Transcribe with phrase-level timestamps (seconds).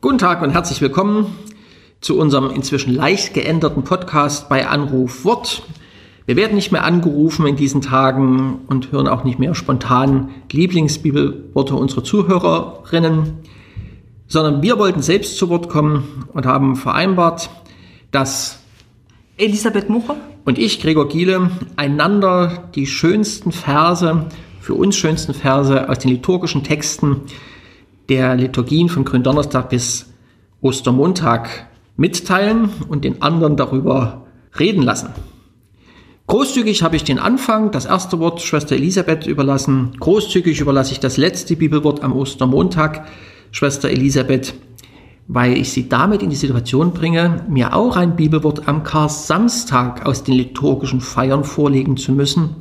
[0.00, 1.26] Guten Tag und herzlich willkommen
[2.00, 5.64] zu unserem inzwischen leicht geänderten Podcast bei Anruf Wort.
[6.24, 11.74] Wir werden nicht mehr angerufen in diesen Tagen und hören auch nicht mehr spontan Lieblingsbibelworte
[11.74, 13.38] unserer Zuhörerinnen,
[14.28, 17.50] sondern wir wollten selbst zu Wort kommen und haben vereinbart,
[18.12, 18.60] dass
[19.36, 24.26] Elisabeth Mucher und ich, Gregor Giele, einander die schönsten Verse,
[24.60, 27.22] für uns schönsten Verse aus den liturgischen Texten
[28.08, 30.12] der Liturgien von Gründonnerstag bis
[30.60, 34.26] Ostermontag mitteilen und den anderen darüber
[34.58, 35.10] reden lassen.
[36.26, 39.92] Großzügig habe ich den Anfang, das erste Wort Schwester Elisabeth überlassen.
[39.98, 43.06] Großzügig überlasse ich das letzte Bibelwort am Ostermontag
[43.50, 44.52] Schwester Elisabeth,
[45.26, 50.22] weil ich sie damit in die Situation bringe, mir auch ein Bibelwort am Kar-Samstag aus
[50.22, 52.56] den liturgischen Feiern vorlegen zu müssen.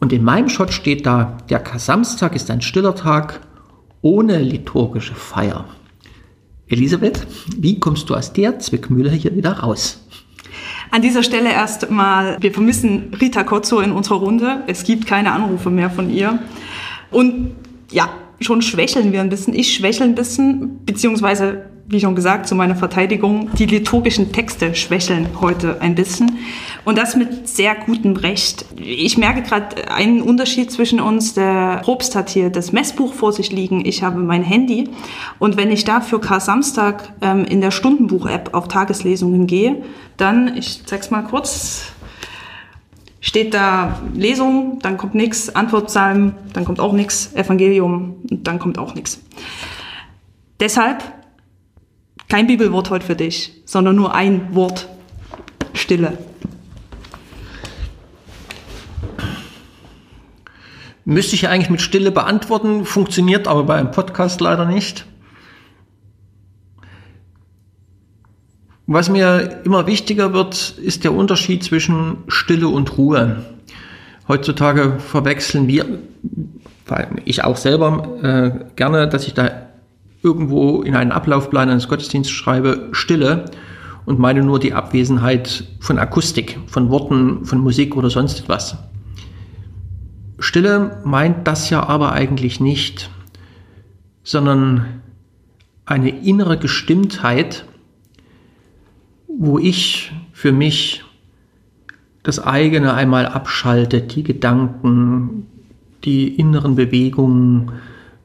[0.00, 3.40] Und in meinem Schott steht da, der Kar-Samstag ist ein stiller Tag
[4.04, 5.64] ohne liturgische Feier.
[6.68, 7.26] Elisabeth,
[7.56, 10.06] wie kommst du aus der Zwickmühle hier wieder raus?
[10.90, 14.62] An dieser Stelle erstmal, wir vermissen Rita Cozzo in unserer Runde.
[14.66, 16.38] Es gibt keine Anrufe mehr von ihr.
[17.10, 17.52] Und
[17.90, 19.54] ja, schon schwächeln wir ein bisschen.
[19.54, 25.28] Ich schwächle ein bisschen, beziehungsweise wie schon gesagt, zu meiner Verteidigung, die liturgischen Texte schwächeln
[25.40, 26.38] heute ein bisschen.
[26.84, 28.64] Und das mit sehr gutem Recht.
[28.76, 31.34] Ich merke gerade einen Unterschied zwischen uns.
[31.34, 33.84] Der Probst hat hier das Messbuch vor sich liegen.
[33.84, 34.88] Ich habe mein Handy.
[35.38, 39.82] Und wenn ich da für Kar Samstag ähm, in der Stundenbuch-App auf Tageslesungen gehe,
[40.16, 41.92] dann, ich zeig's mal kurz,
[43.34, 48.94] steht da Lesung, dann kommt nichts, Antwortpsalm, dann kommt auch nichts, Evangelium, dann kommt auch
[48.94, 49.24] nichts.
[50.60, 51.02] Deshalb
[52.28, 54.88] kein Bibelwort heute für dich, sondern nur ein Wort.
[55.72, 56.16] Stille.
[61.04, 65.06] Müsste ich eigentlich mit Stille beantworten, funktioniert aber bei einem Podcast leider nicht.
[68.86, 73.44] Was mir immer wichtiger wird, ist der Unterschied zwischen Stille und Ruhe.
[74.28, 75.86] Heutzutage verwechseln wir,
[77.24, 79.68] ich auch selber äh, gerne, dass ich da
[80.22, 83.46] irgendwo in einen Ablaufplan eines Gottesdienstes schreibe, Stille
[84.04, 88.76] und meine nur die Abwesenheit von Akustik, von Worten, von Musik oder sonst etwas.
[90.38, 93.10] Stille meint das ja aber eigentlich nicht,
[94.24, 95.00] sondern
[95.86, 97.66] eine innere Gestimmtheit,
[99.38, 101.04] wo ich für mich
[102.22, 105.46] das eigene einmal abschalte, die Gedanken,
[106.04, 107.72] die inneren Bewegungen,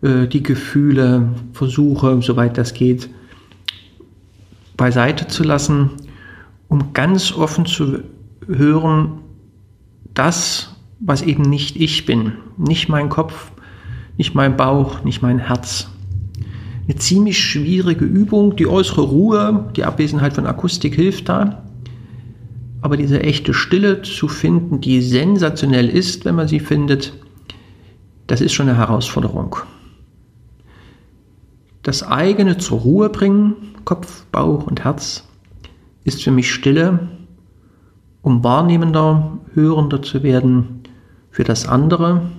[0.02, 3.10] äh, die Gefühle versuche, soweit das geht,
[4.78, 5.92] beiseite zu lassen,
[6.70, 8.00] um ganz offen zu
[8.48, 9.20] hören,
[10.14, 13.52] das, was eben nicht ich bin, nicht mein Kopf,
[14.18, 15.90] nicht mein Bauch, nicht mein Herz.
[16.90, 21.64] Eine ziemlich schwierige Übung, die äußere Ruhe, die Abwesenheit von Akustik hilft da.
[22.82, 27.14] Aber diese echte Stille zu finden, die sensationell ist, wenn man sie findet,
[28.28, 29.56] das ist schon eine Herausforderung
[31.84, 33.56] das eigene zur Ruhe bringen,
[33.86, 35.28] Kopf, Bauch und Herz,
[36.04, 37.10] ist für mich Stille,
[38.22, 40.84] um wahrnehmender, hörender zu werden
[41.32, 42.30] für das andere,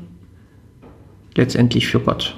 [1.34, 2.37] letztendlich für Gott.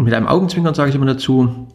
[0.00, 1.66] Und mit einem Augenzwinkern sage ich immer dazu,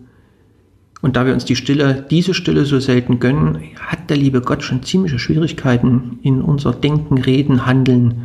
[1.04, 4.64] und da wir uns die Stille, diese Stille so selten gönnen, hat der liebe Gott
[4.64, 8.24] schon ziemliche Schwierigkeiten, in unser Denken, Reden, Handeln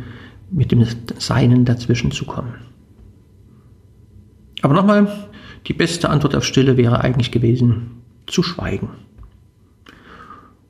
[0.49, 0.83] mit dem
[1.19, 2.55] Seinen dazwischen zu kommen.
[4.63, 5.29] Aber nochmal,
[5.67, 7.91] die beste Antwort auf Stille wäre eigentlich gewesen,
[8.25, 8.89] zu schweigen.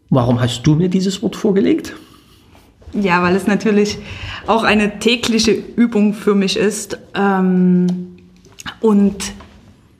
[0.09, 1.95] Warum hast du mir dieses Wort vorgelegt?
[2.91, 3.97] Ja, weil es natürlich
[4.45, 8.11] auch eine tägliche Übung für mich ist ähm,
[8.81, 9.33] und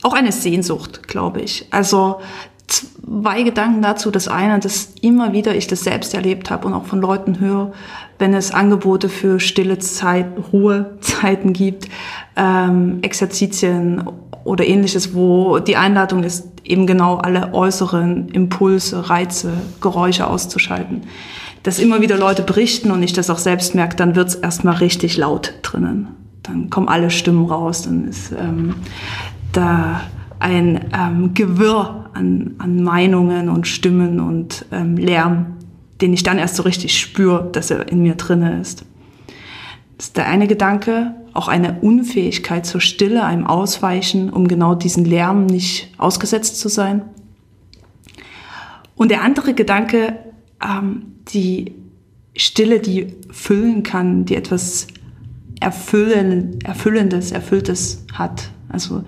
[0.03, 1.67] auch eine Sehnsucht, glaube ich.
[1.69, 2.19] Also
[2.67, 4.11] zwei Gedanken dazu.
[4.11, 7.73] Das eine, dass immer wieder ich das selbst erlebt habe und auch von Leuten höre,
[8.17, 11.87] wenn es Angebote für stille Zeit, Ruhezeiten gibt,
[12.35, 14.03] ähm, Exerzitien
[14.43, 21.03] oder ähnliches, wo die Einladung ist, eben genau alle äußeren Impulse, Reize, Geräusche auszuschalten.
[21.63, 25.17] Dass immer wieder Leute berichten und ich das auch selbst merke, dann wird's erstmal richtig
[25.17, 26.07] laut drinnen.
[26.51, 28.75] Dann kommen alle Stimmen raus, dann ist ähm,
[29.53, 30.01] da
[30.39, 35.57] ein ähm, Gewirr an, an Meinungen und Stimmen und ähm, Lärm,
[36.01, 38.85] den ich dann erst so richtig spüre, dass er in mir drinne ist.
[39.97, 45.05] Das ist der eine Gedanke, auch eine Unfähigkeit zur Stille, einem Ausweichen, um genau diesen
[45.05, 47.03] Lärm nicht ausgesetzt zu sein.
[48.95, 50.17] Und der andere Gedanke,
[50.61, 51.75] ähm, die
[52.35, 54.87] Stille, die füllen kann, die etwas
[55.61, 58.49] Erfüllen, Erfüllendes, Erfülltes hat.
[58.69, 59.03] Also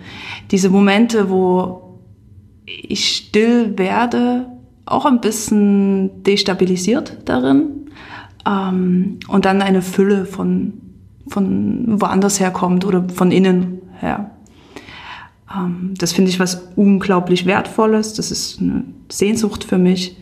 [0.51, 1.99] diese Momente, wo
[2.65, 4.47] ich still werde,
[4.85, 7.89] auch ein bisschen destabilisiert darin
[8.45, 10.73] ähm, und dann eine Fülle von,
[11.27, 14.31] von woanders herkommt oder von innen her.
[15.53, 20.17] Ähm, das finde ich was unglaublich Wertvolles, das ist eine Sehnsucht für mich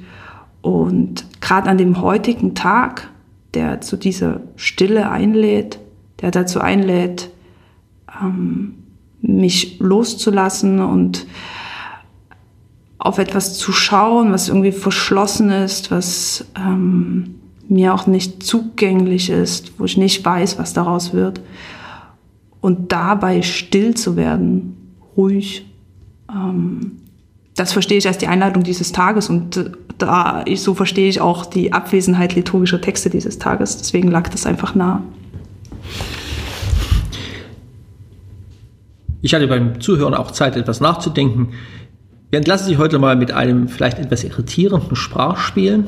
[0.61, 3.09] und gerade an dem heutigen Tag,
[3.53, 5.79] der zu dieser Stille einlädt,
[6.21, 7.29] der dazu einlädt,
[8.21, 8.75] ähm,
[9.21, 11.25] mich loszulassen und
[12.97, 17.35] auf etwas zu schauen, was irgendwie verschlossen ist, was ähm,
[17.67, 21.41] mir auch nicht zugänglich ist, wo ich nicht weiß, was daraus wird.
[22.59, 24.77] Und dabei still zu werden,
[25.17, 25.65] ruhig,
[26.29, 26.97] ähm,
[27.55, 31.21] das verstehe ich als die Einladung dieses Tages und äh, da ich, so verstehe ich
[31.21, 33.77] auch die Abwesenheit liturgischer Texte dieses Tages.
[33.77, 35.03] Deswegen lag das einfach nah.
[39.21, 41.49] Ich hatte beim Zuhören auch Zeit, etwas nachzudenken.
[42.31, 45.85] Wir entlassen Sie heute mal mit einem vielleicht etwas irritierenden Sprachspiel.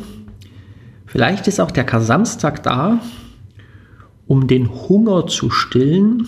[1.07, 2.99] Vielleicht ist auch der Kasamstag da,
[4.27, 6.27] um den Hunger zu stillen,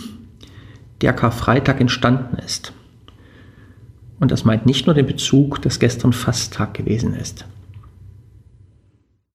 [1.01, 2.73] der Karfreitag entstanden ist.
[4.19, 7.45] Und das meint nicht nur den Bezug, dass gestern Fasttag gewesen ist.